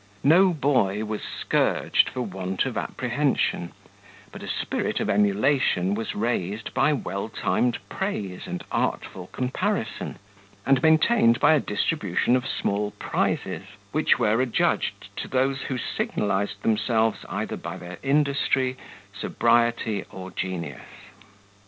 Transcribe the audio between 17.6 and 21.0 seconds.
their industry, sobriety, or genius.